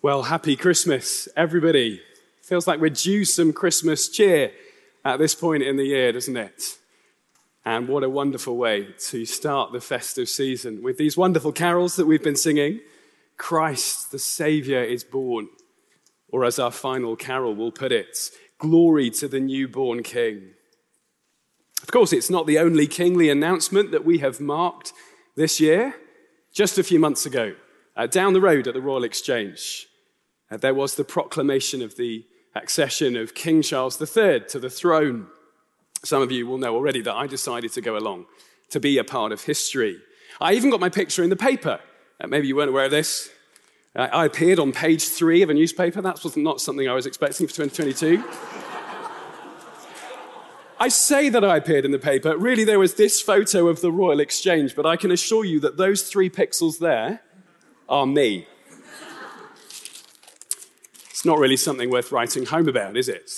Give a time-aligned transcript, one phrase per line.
[0.00, 2.00] Well, happy Christmas, everybody.
[2.42, 4.52] Feels like we're due some Christmas cheer
[5.04, 6.78] at this point in the year, doesn't it?
[7.64, 12.06] And what a wonderful way to start the festive season with these wonderful carols that
[12.06, 12.78] we've been singing.
[13.38, 15.48] Christ, the Savior, is born.
[16.28, 20.50] Or as our final carol will put it, glory to the newborn King.
[21.82, 24.92] Of course, it's not the only kingly announcement that we have marked
[25.34, 25.96] this year.
[26.52, 27.56] Just a few months ago,
[27.98, 29.88] uh, down the road at the Royal Exchange,
[30.50, 32.24] uh, there was the proclamation of the
[32.54, 35.26] accession of King Charles III to the throne.
[36.04, 38.26] Some of you will know already that I decided to go along
[38.70, 39.98] to be a part of history.
[40.40, 41.80] I even got my picture in the paper.
[42.20, 43.30] Uh, maybe you weren't aware of this.
[43.96, 46.00] Uh, I appeared on page three of a newspaper.
[46.00, 48.22] That was not something I was expecting for 2022.
[50.80, 52.38] I say that I appeared in the paper.
[52.38, 55.76] Really, there was this photo of the Royal Exchange, but I can assure you that
[55.76, 57.22] those three pixels there
[57.88, 58.46] are me.
[61.10, 63.30] It's not really something worth writing home about, is it?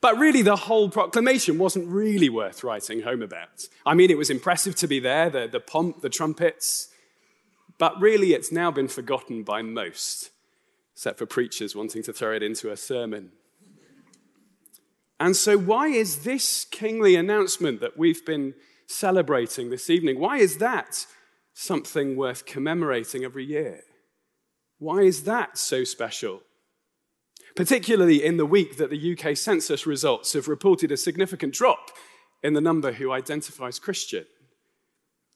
[0.00, 3.68] But really, the whole proclamation wasn't really worth writing home about.
[3.86, 6.88] I mean, it was impressive to be there, the, the pomp, the trumpets,
[7.78, 10.30] but really, it's now been forgotten by most,
[10.94, 13.30] except for preachers wanting to throw it into a sermon.
[15.18, 18.54] And so, why is this kingly announcement that we've been
[18.86, 21.06] celebrating this evening, why is that
[21.54, 23.80] something worth commemorating every year?
[24.78, 26.42] Why is that so special?
[27.54, 31.90] particularly in the week that the UK census results have reported a significant drop
[32.42, 34.24] in the number who identifies Christian.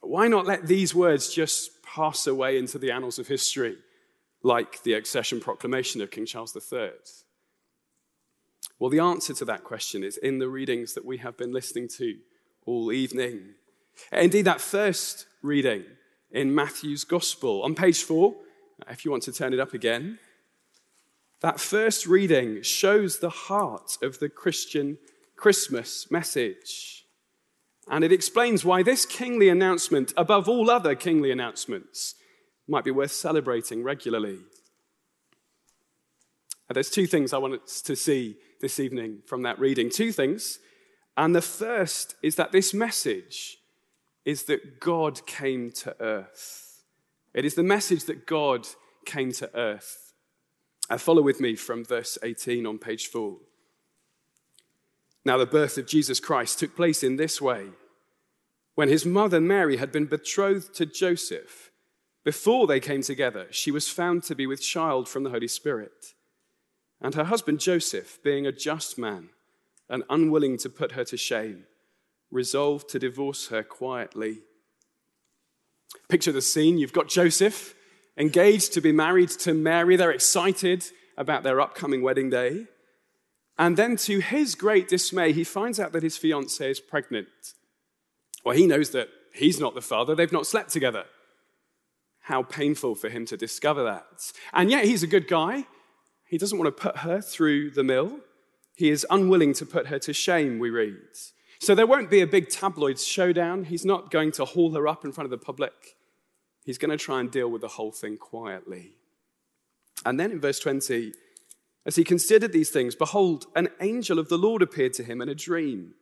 [0.00, 3.76] Why not let these words just pass away into the annals of history,
[4.42, 6.90] like the accession proclamation of King Charles III?
[8.78, 11.88] Well, the answer to that question is in the readings that we have been listening
[11.96, 12.16] to
[12.66, 13.54] all evening.
[14.12, 15.84] Indeed, that first reading
[16.36, 18.34] in Matthew's Gospel on page four,
[18.90, 20.18] if you want to turn it up again,
[21.40, 24.98] that first reading shows the heart of the Christian
[25.34, 27.06] Christmas message.
[27.88, 32.16] And it explains why this kingly announcement, above all other kingly announcements,
[32.68, 34.38] might be worth celebrating regularly.
[36.68, 39.88] There's two things I want us to see this evening from that reading.
[39.88, 40.58] Two things.
[41.16, 43.58] And the first is that this message
[44.26, 46.82] is that God came to earth.
[47.32, 48.66] It is the message that God
[49.06, 50.12] came to earth.
[50.90, 53.36] Uh, follow with me from verse 18 on page 4.
[55.24, 57.68] Now, the birth of Jesus Christ took place in this way.
[58.74, 61.70] When his mother Mary had been betrothed to Joseph,
[62.24, 66.14] before they came together, she was found to be with child from the Holy Spirit.
[67.00, 69.30] And her husband Joseph, being a just man
[69.88, 71.64] and unwilling to put her to shame,
[72.36, 74.42] resolved to divorce her quietly.
[76.08, 76.78] Picture the scene.
[76.78, 77.74] You've got Joseph
[78.16, 79.96] engaged to be married to Mary.
[79.96, 80.84] They're excited
[81.16, 82.66] about their upcoming wedding day.
[83.58, 87.28] And then, to his great dismay, he finds out that his fiancée is pregnant.
[88.44, 91.04] Well, he knows that he's not the father, they've not slept together.
[92.20, 94.32] How painful for him to discover that.
[94.52, 95.64] And yet, he's a good guy.
[96.28, 98.20] He doesn't want to put her through the mill.
[98.74, 100.96] He is unwilling to put her to shame, we read.
[101.58, 103.64] So there won't be a big tabloid showdown.
[103.64, 105.96] He's not going to haul her up in front of the public.
[106.64, 108.96] He's going to try and deal with the whole thing quietly.
[110.04, 111.12] And then in verse 20,
[111.86, 115.28] as he considered these things, behold, an angel of the Lord appeared to him in
[115.28, 115.94] a dream,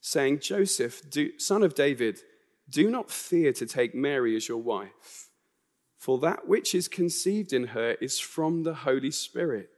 [0.00, 2.20] saying, Joseph, do, son of David,
[2.70, 5.28] do not fear to take Mary as your wife,
[5.98, 9.70] for that which is conceived in her is from the Holy Spirit.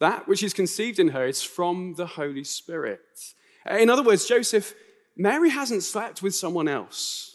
[0.00, 3.34] That which is conceived in her is from the Holy Spirit.
[3.68, 4.74] Uh, in other words, Joseph,
[5.16, 7.34] Mary hasn't slept with someone else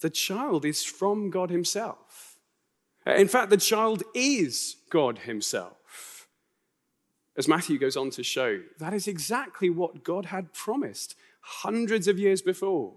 [0.00, 2.36] the child is from God Himself.
[3.06, 6.28] Uh, in fact, the child is God Himself.
[7.36, 12.18] As Matthew goes on to show, that is exactly what God had promised hundreds of
[12.18, 12.94] years before.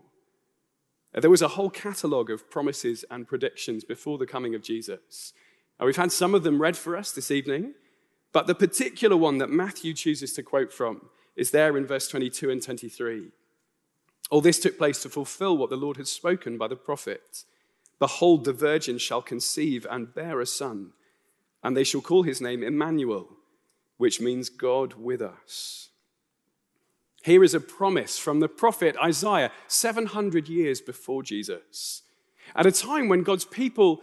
[1.14, 5.34] Uh, there was a whole catalogue of promises and predictions before the coming of Jesus.
[5.82, 7.74] We've had some of them read for us this evening,
[8.34, 12.50] but the particular one that Matthew chooses to quote from is there in verse 22
[12.50, 13.30] and 23.
[14.30, 17.44] All this took place to fulfill what the Lord had spoken by the prophet
[18.00, 20.94] Behold, the virgin shall conceive and bear a son,
[21.62, 23.28] and they shall call his name Emmanuel,
[23.98, 25.90] which means God with us.
[27.24, 32.04] Here is a promise from the prophet Isaiah 700 years before Jesus.
[32.56, 34.00] At a time when God's people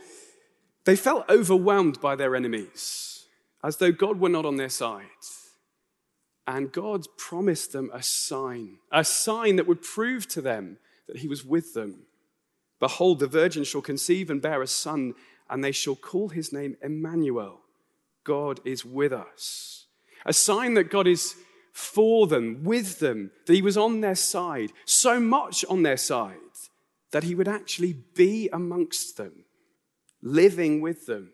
[0.85, 3.25] they felt overwhelmed by their enemies,
[3.63, 5.07] as though God were not on their side.
[6.47, 10.79] And God promised them a sign, a sign that would prove to them
[11.09, 12.07] that He was with them.
[12.79, 15.15] Behold, the virgin shall conceive and bear a son,
[15.49, 17.61] and they shall call his name Emmanuel.
[18.25, 19.87] God is with us.
[20.25, 21.37] A sign that God is
[21.73, 26.37] for them, with them, that he was on their side, so much on their side
[27.13, 29.45] that he would actually be amongst them,
[30.23, 31.33] living with them.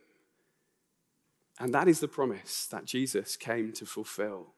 [1.59, 4.49] And that is the promise that Jesus came to fulfill.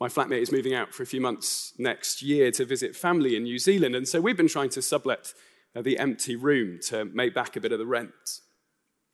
[0.00, 3.44] My flatmate is moving out for a few months next year to visit family in
[3.44, 5.32] New Zealand, and so we've been trying to sublet
[5.74, 8.40] uh, the empty room to make back a bit of the rent.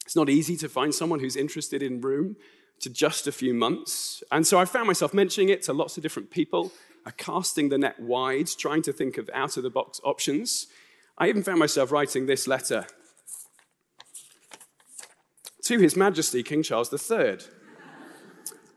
[0.04, 2.36] It's not easy to find someone who's interested in room
[2.80, 6.02] to just a few months, and so I found myself mentioning it to lots of
[6.02, 6.72] different people,
[7.04, 10.66] uh, casting the net wide, trying to think of out of the box options.
[11.18, 12.86] I even found myself writing this letter
[15.64, 17.38] to His Majesty King Charles III.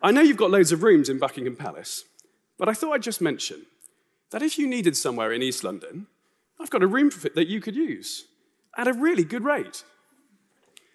[0.04, 2.04] I know you've got loads of rooms in Buckingham Palace,
[2.58, 3.66] but I thought I'd just mention
[4.32, 6.08] that if you needed somewhere in East London,
[6.60, 8.26] I've got a room that you could use
[8.78, 9.86] at a really good rate.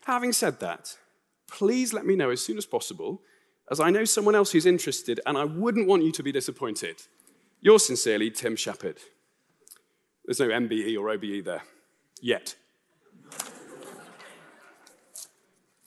[0.05, 0.99] Having said that,
[1.51, 3.23] please let me know as soon as possible,
[3.71, 7.03] as I know someone else who's interested, and I wouldn't want you to be disappointed.
[7.63, 8.99] Yours sincerely, Tim Sheppard.
[10.27, 11.63] There's no MBE or OBE there
[12.21, 12.57] yet.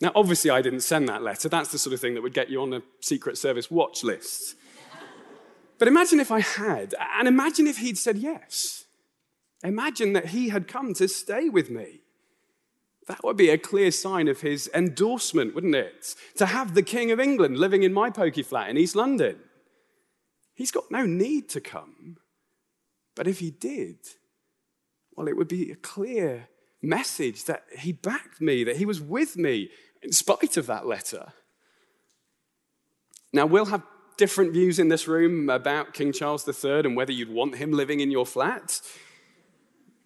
[0.01, 1.47] Now, obviously, I didn't send that letter.
[1.47, 4.55] That's the sort of thing that would get you on a Secret Service watch list.
[5.77, 8.85] But imagine if I had, and imagine if he'd said yes.
[9.63, 12.01] Imagine that he had come to stay with me.
[13.07, 16.15] That would be a clear sign of his endorsement, wouldn't it?
[16.35, 19.39] To have the King of England living in my pokey flat in East London.
[20.53, 22.17] He's got no need to come.
[23.15, 23.97] But if he did,
[25.15, 26.47] well, it would be a clear
[26.81, 29.69] message that he backed me, that he was with me,
[30.01, 31.33] in spite of that letter.
[33.33, 33.83] Now, we'll have
[34.17, 37.99] different views in this room about King Charles III and whether you'd want him living
[37.99, 38.81] in your flat.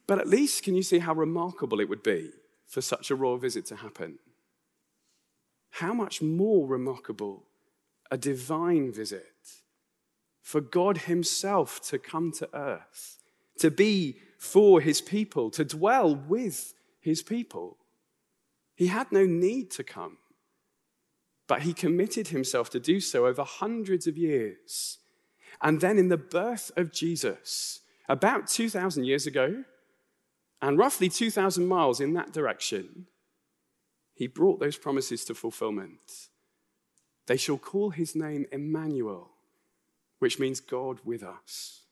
[0.07, 2.29] But at least, can you see how remarkable it would be
[2.67, 4.19] for such a royal visit to happen?
[5.71, 7.47] How much more remarkable
[8.11, 9.25] a divine visit
[10.41, 13.17] for God Himself to come to earth,
[13.57, 17.77] to be for His people, to dwell with His people.
[18.75, 20.17] He had no need to come,
[21.47, 24.99] but he committed himself to do so over hundreds of years.
[25.61, 27.79] And then, in the birth of Jesus,
[28.09, 29.63] about 2,000 years ago,
[30.61, 33.07] and roughly 2,000 miles in that direction,
[34.13, 36.29] he brought those promises to fulfillment.
[37.27, 39.29] They shall call his name Emmanuel,
[40.19, 41.84] which means God with us.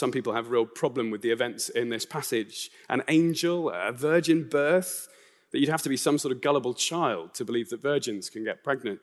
[0.00, 2.70] Some people have a real problem with the events in this passage.
[2.88, 5.08] An angel, a virgin birth,
[5.50, 8.42] that you'd have to be some sort of gullible child to believe that virgins can
[8.42, 9.00] get pregnant.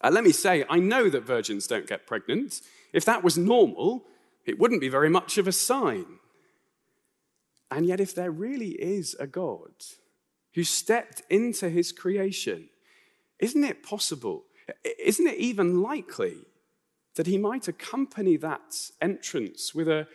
[0.00, 2.62] Uh, let me say, I know that virgins don't get pregnant.
[2.94, 4.06] If that was normal,
[4.46, 6.06] it wouldn't be very much of a sign.
[7.70, 9.74] And yet, if there really is a God
[10.54, 12.70] who stepped into his creation,
[13.38, 14.44] isn't it possible?
[14.98, 16.46] Isn't it even likely
[17.16, 20.06] that he might accompany that entrance with a,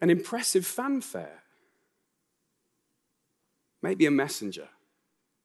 [0.00, 1.42] an impressive fanfare.
[3.82, 4.68] Maybe a messenger.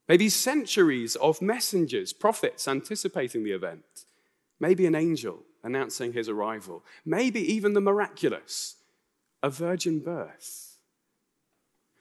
[0.07, 4.05] Maybe centuries of messengers, prophets anticipating the event.
[4.59, 6.83] Maybe an angel announcing his arrival.
[7.05, 8.77] Maybe even the miraculous,
[9.41, 10.77] a virgin birth.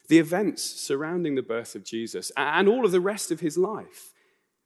[0.08, 4.12] The events surrounding the birth of Jesus and all of the rest of his life,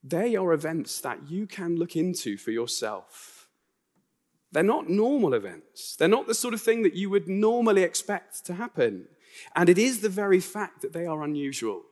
[0.02, 3.35] they are events that you can look into for yourself
[4.52, 5.96] they're not normal events.
[5.96, 9.08] They're not the sort of thing that you would normally expect to happen.
[9.54, 11.82] And it is the very fact that they are unusual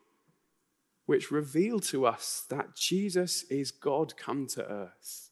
[1.06, 5.30] which reveal to us that Jesus is God come to earth.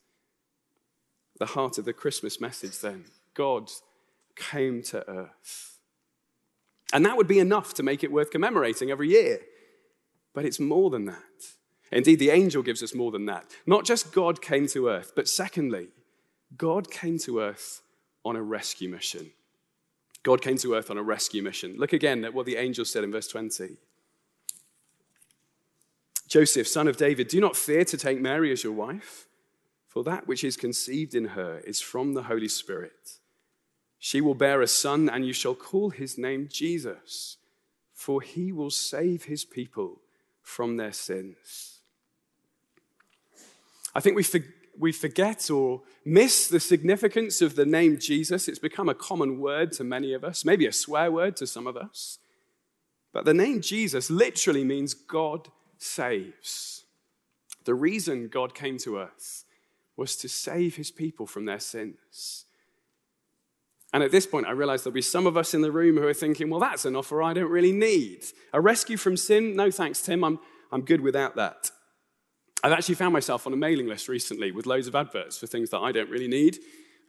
[1.39, 3.71] The heart of the Christmas message, then God
[4.37, 5.79] came to earth.
[6.93, 9.41] And that would be enough to make it worth commemorating every year.
[10.35, 11.23] But it's more than that.
[11.91, 13.47] Indeed, the angel gives us more than that.
[13.67, 15.89] Not just God came to earth, but secondly,
[16.57, 17.83] God came to earth
[18.25, 19.31] on a rescue mission.
[20.23, 21.77] God came to earth on a rescue mission.
[21.77, 23.77] Look again at what the angel said in verse 20.
[26.29, 29.27] Joseph, son of David, do not fear to take Mary as your wife,
[29.87, 33.19] for that which is conceived in her is from the Holy Spirit.
[33.99, 37.37] She will bear a son, and you shall call his name Jesus,
[37.93, 40.01] for he will save his people
[40.41, 41.81] from their sins.
[43.95, 44.49] I think we forget
[44.79, 48.49] we forget or miss the significance of the name Jesus.
[48.49, 51.67] It's become a common word to many of us, maybe a swear word to some
[51.67, 52.19] of us.
[53.13, 56.85] But the name Jesus literally means God saves.
[57.65, 59.45] The reason God came to earth
[59.97, 62.47] was to save his people from their sins.
[63.93, 66.07] And at this point, I realize there'll be some of us in the room who
[66.07, 68.25] are thinking, well, that's an offer I don't really need.
[68.55, 69.55] A rescue from sin?
[69.55, 70.25] No thanks, Tim.
[70.25, 70.39] I'm,
[70.73, 71.71] I'm good without that.
[72.65, 75.71] I've actually found myself on a mailing list recently with loads of adverts for things
[75.71, 76.59] that I don't really need.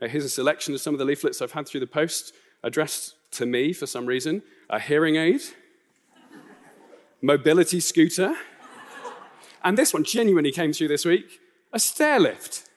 [0.02, 2.34] Uh, here's a selection of some of the leaflets I've had through the post
[2.64, 5.42] addressed to me for some reason a hearing aid,
[7.22, 8.36] mobility scooter,
[9.64, 11.40] and this one genuinely came through this week
[11.72, 12.70] a stair lift.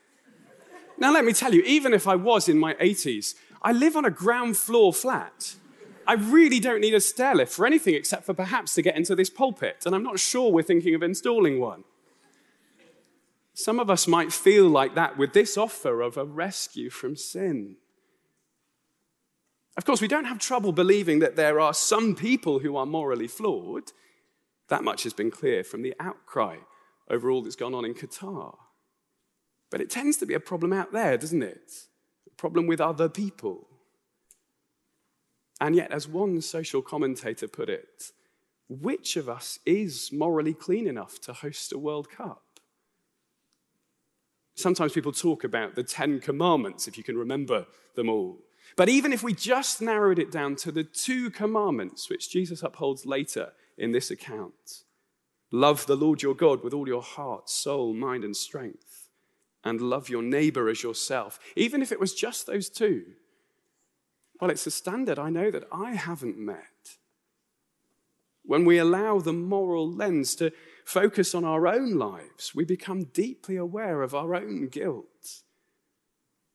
[0.99, 4.07] Now, let me tell you, even if I was in my 80s, I live on
[4.07, 5.55] a ground floor flat.
[6.07, 9.15] I really don't need a stair lift for anything except for perhaps to get into
[9.15, 11.85] this pulpit, and I'm not sure we're thinking of installing one.
[13.59, 17.77] Some of us might feel like that with this offer of a rescue from sin.
[19.79, 23.27] Of course, we don't have trouble believing that there are some people who are morally
[23.27, 23.93] flawed.
[24.69, 26.59] That much has been clear from the outcry
[27.11, 28.57] over all that's gone on in Qatar.
[29.71, 31.73] But it tends to be a problem out there, doesn't it?
[32.27, 33.69] A problem with other people.
[35.63, 38.13] And yet, as one social commentator put it,
[38.69, 42.43] which of us is morally clean enough to host a World Cup?
[44.57, 48.39] Sometimes people talk about the Ten Commandments, if you can remember them all.
[48.75, 53.07] But even if we just narrowed it down to the two commandments which Jesus upholds
[53.07, 54.83] later in this account
[55.53, 59.09] love the Lord your God with all your heart, soul, mind, and strength,
[59.63, 63.05] and love your neighbor as yourself, even if it was just those two,
[64.41, 66.97] well, it's a standard I know that I haven't met.
[68.45, 70.53] When we allow the moral lens to
[70.87, 75.43] focus on our own lives, we become deeply aware of our own guilt.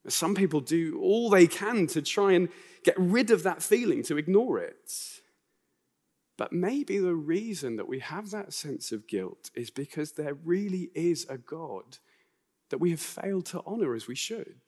[0.08, 2.48] Some people do all they can to try and
[2.84, 4.94] get rid of that feeling, to ignore it.
[6.38, 10.90] But maybe the reason that we have that sense of guilt is because there really
[10.96, 11.98] is a God
[12.70, 14.62] that we have failed to honor as we should.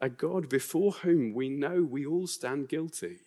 [0.00, 3.18] A God before whom we know we all stand guilty.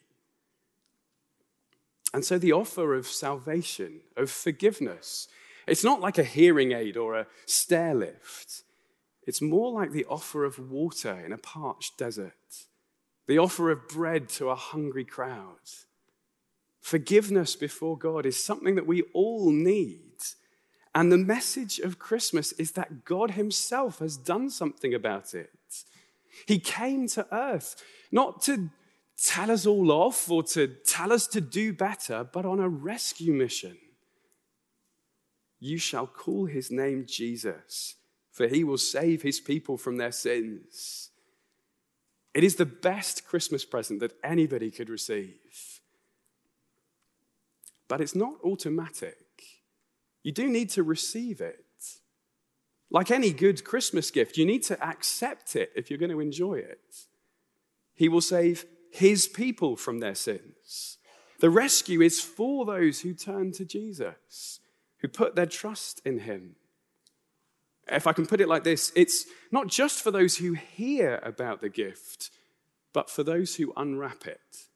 [2.13, 5.27] And so the offer of salvation, of forgiveness,
[5.67, 8.63] it's not like a hearing aid or a stair lift.
[9.25, 12.65] It's more like the offer of water in a parched desert,
[13.27, 15.59] the offer of bread to a hungry crowd.
[16.81, 20.01] Forgiveness before God is something that we all need.
[20.93, 25.49] And the message of Christmas is that God Himself has done something about it.
[26.47, 28.71] He came to earth not to
[29.23, 33.33] tell us all off or to tell us to do better, but on a rescue
[33.33, 33.77] mission.
[35.59, 37.95] You shall call His name Jesus
[38.31, 41.09] for he will save his people from their sins.
[42.33, 45.81] It is the best Christmas present that anybody could receive.
[47.89, 49.17] But it's not automatic.
[50.23, 51.65] You do need to receive it.
[52.89, 56.55] Like any good Christmas gift, you need to accept it if you're going to enjoy
[56.55, 56.95] it.
[57.93, 60.97] He will save his people from their sins.
[61.39, 64.59] The rescue is for those who turn to Jesus,
[64.97, 66.55] who put their trust in him.
[67.87, 71.61] If I can put it like this, it's not just for those who hear about
[71.61, 72.29] the gift,
[72.93, 74.67] but for those who unwrap it.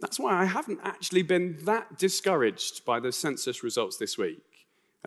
[0.00, 4.42] That's why I haven't actually been that discouraged by the census results this week.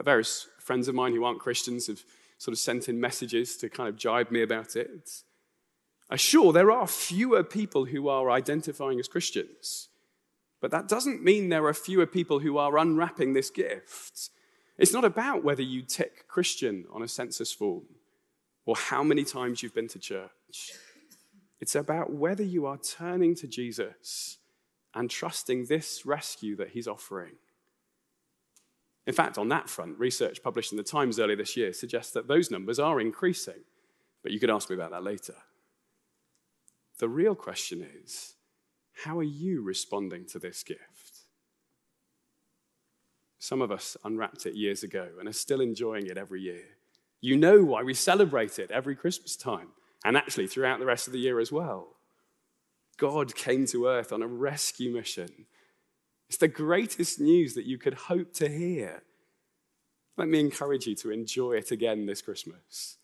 [0.03, 2.03] Various friends of mine who aren't Christians have
[2.37, 5.23] sort of sent in messages to kind of jibe me about it.
[6.17, 9.89] Sure, there are fewer people who are identifying as Christians,
[10.59, 14.29] but that doesn't mean there are fewer people who are unwrapping this gift
[14.81, 17.83] it's not about whether you tick Christian on a census form
[18.65, 20.71] or how many times you've been to church.
[21.59, 24.39] It's about whether you are turning to Jesus
[24.95, 27.33] and trusting this rescue that he's offering.
[29.05, 32.27] In fact, on that front, research published in the Times earlier this year suggests that
[32.27, 33.61] those numbers are increasing.
[34.23, 35.35] But you could ask me about that later.
[37.01, 38.35] The real question is
[38.93, 41.21] how are you responding to this gift?
[43.39, 46.63] Some of us unwrapped it years ago and are still enjoying it every year.
[47.19, 49.69] You know why we celebrate it every Christmas time,
[50.05, 51.95] and actually throughout the rest of the year as well.
[52.97, 55.47] God came to earth on a rescue mission.
[56.29, 59.01] It's the greatest news that you could hope to hear.
[60.17, 62.97] Let me encourage you to enjoy it again this Christmas.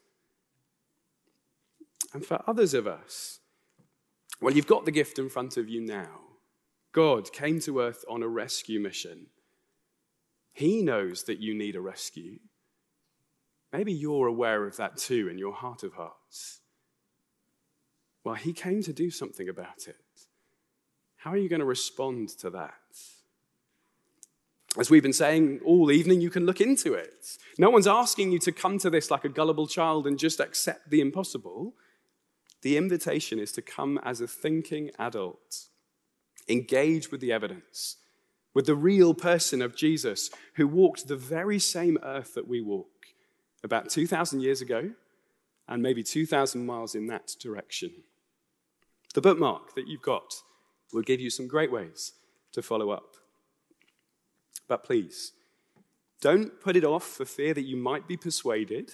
[2.14, 3.40] And for others of us,
[4.42, 6.22] well, you've got the gift in front of you now.
[6.92, 9.28] God came to earth on a rescue mission.
[10.54, 12.40] He knows that you need a rescue.
[13.72, 16.62] Maybe you're aware of that too in your heart of hearts.
[18.24, 19.96] Well, He came to do something about it.
[21.18, 22.74] How are you going to respond to that?
[24.80, 27.38] As we've been saying all evening, you can look into it.
[27.58, 30.90] No one's asking you to come to this like a gullible child and just accept
[30.90, 31.74] the impossible.
[32.62, 35.68] The invitation is to come as a thinking adult,
[36.48, 37.98] engage with the evidence,
[38.54, 42.88] with the real person of Jesus who walked the very same earth that we walk
[43.64, 44.92] about 2,000 years ago
[45.68, 47.92] and maybe 2,000 miles in that direction.
[49.14, 50.42] The bookmark that you've got
[50.94, 52.14] will give you some great ways
[52.54, 53.16] to follow up.
[54.68, 55.34] But please,
[56.22, 58.94] don't put it off for fear that you might be persuaded.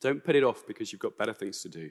[0.00, 1.90] Don't put it off because you've got better things to do.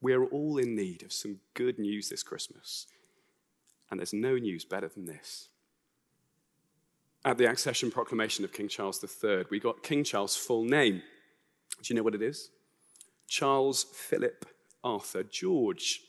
[0.00, 2.86] We're all in need of some good news this Christmas,
[3.90, 5.48] and there's no news better than this.
[7.24, 11.02] At the accession proclamation of King Charles III, we got King Charles' full name.
[11.82, 12.50] Do you know what it is?
[13.26, 14.46] Charles Philip
[14.84, 16.02] Arthur George,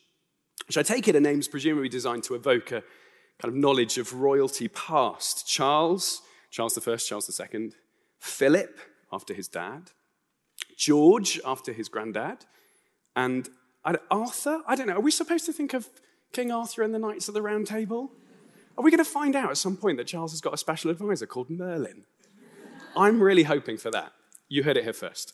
[0.68, 2.84] which I take it a name's presumably designed to evoke a
[3.40, 5.48] kind of knowledge of royalty past.
[5.48, 7.72] Charles, Charles I, Charles II,
[8.20, 8.80] Philip,
[9.12, 9.92] after his dad,
[10.76, 12.46] George, after his granddad,
[13.16, 13.50] and
[14.12, 14.62] Arthur?
[14.68, 14.96] I don't know.
[14.96, 15.90] Are we supposed to think of
[16.34, 18.12] King Arthur and the Knights of the Round Table?
[18.78, 20.92] Are we going to find out at some point that Charles has got a special
[20.92, 22.06] advisor called Merlin?
[22.96, 24.14] I'm really hoping for that.
[24.50, 25.34] You heard it here first.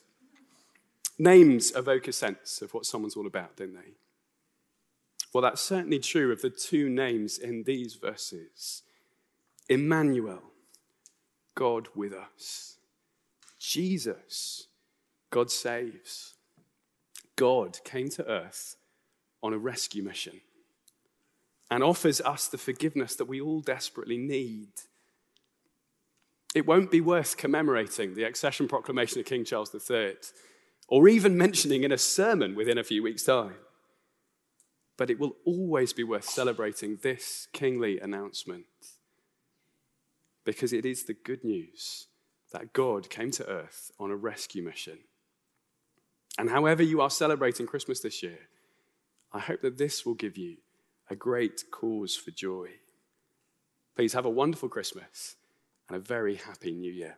[1.20, 3.94] Names evoke a sense of what someone's all about, don't they?
[5.34, 8.84] Well, that's certainly true of the two names in these verses
[9.70, 10.42] Emmanuel,
[11.56, 12.78] God with us.
[13.60, 14.68] Jesus,
[15.32, 16.33] God saves.
[17.36, 18.76] God came to earth
[19.42, 20.42] on a rescue mission
[21.70, 24.70] and offers us the forgiveness that we all desperately need.
[26.54, 30.16] It won't be worth commemorating the accession proclamation of King Charles III
[30.88, 33.56] or even mentioning in a sermon within a few weeks' time.
[34.98, 38.66] But it will always be worth celebrating this kingly announcement
[40.46, 42.08] because it is the good news
[42.52, 45.00] that God came to earth on a rescue mission.
[46.38, 48.40] And however you are celebrating Christmas this year,
[49.32, 50.58] I hope that this will give you
[51.10, 52.70] a great cause for joy.
[53.96, 55.36] Please have a wonderful Christmas
[55.88, 57.18] and a very happy new year.